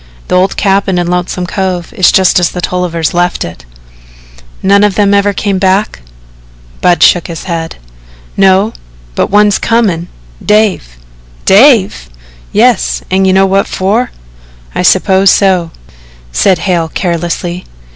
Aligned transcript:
"The 0.29 0.35
old 0.35 0.57
cabin 0.57 0.97
in 0.97 1.05
Lonesome 1.05 1.45
Cove 1.45 1.93
is 1.93 2.11
just 2.11 2.39
as 2.39 2.49
the 2.49 2.59
Tollivers 2.59 3.13
left 3.13 3.45
it." 3.45 3.65
"None 4.63 4.83
of 4.83 4.95
them 4.95 5.13
ever 5.13 5.31
come 5.31 5.59
back?" 5.59 6.01
Budd 6.81 7.03
shook 7.03 7.27
his 7.27 7.43
head. 7.43 7.75
"No, 8.35 8.73
but 9.13 9.29
one's 9.29 9.59
comin' 9.59 10.07
Dave." 10.43 10.97
"Dave!" 11.45 12.09
"Yes, 12.51 13.03
an' 13.11 13.25
you 13.25 13.33
know 13.33 13.45
what 13.45 13.67
for." 13.67 14.09
"I 14.73 14.81
suppose 14.81 15.29
so," 15.29 15.69
said 16.31 16.57
Hale 16.57 16.87
carelessly. 16.89 17.65